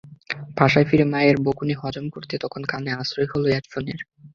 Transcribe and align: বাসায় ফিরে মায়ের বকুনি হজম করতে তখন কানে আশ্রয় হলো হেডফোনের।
বাসায় 0.57 0.87
ফিরে 0.89 1.05
মায়ের 1.05 1.37
বকুনি 1.45 1.73
হজম 1.81 2.05
করতে 2.09 2.33
তখন 2.43 2.61
কানে 2.65 2.91
আশ্রয় 2.93 3.29
হলো 3.31 3.47
হেডফোনের। 3.47 3.99